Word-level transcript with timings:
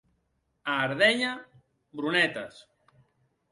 A 0.71 0.77
Ardenya, 0.85 1.35
morenetes. 2.01 2.67